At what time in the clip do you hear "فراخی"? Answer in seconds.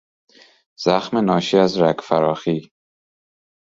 2.01-2.71